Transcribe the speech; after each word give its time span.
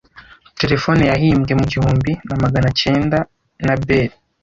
Terefone 0.59 1.03
yahimbwe 1.11 1.51
mu 1.59 1.65
gihumbi 1.71 2.11
namagana 2.27 2.69
cyenda 2.79 3.17
na 3.65 3.75
Bell. 3.85 4.11